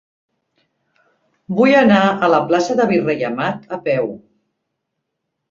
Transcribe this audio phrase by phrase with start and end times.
[1.59, 4.11] Vull anar a la plaça del Virrei Amat a peu.